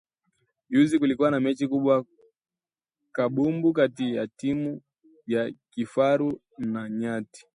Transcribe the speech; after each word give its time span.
Juzi 0.69 0.99
kulikuwa 0.99 1.31
na 1.31 1.39
mechi 1.39 1.67
kubwa 1.67 1.95
ya 1.95 2.03
kabumbu 3.11 3.73
kati 3.73 4.15
ya 4.15 4.27
timu 4.27 4.81
ya 5.27 5.51
Kifaru 5.69 6.41
na 6.57 6.81
ya 6.83 6.89
Nyati 6.89 7.45